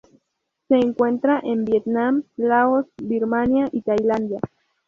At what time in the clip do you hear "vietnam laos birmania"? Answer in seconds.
1.63-3.67